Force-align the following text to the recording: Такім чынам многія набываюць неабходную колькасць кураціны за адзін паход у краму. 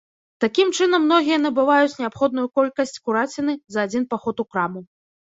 Такім 0.43 0.67
чынам 0.77 1.03
многія 1.09 1.37
набываюць 1.41 1.99
неабходную 1.99 2.45
колькасць 2.61 2.97
кураціны 3.11 3.55
за 3.77 3.85
адзін 3.89 4.09
паход 4.15 4.35
у 4.47 4.49
краму. 4.57 4.81